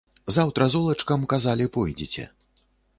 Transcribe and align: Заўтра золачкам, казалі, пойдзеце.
Заўтра 0.37 0.69
золачкам, 0.75 1.29
казалі, 1.37 1.71
пойдзеце. 1.79 2.23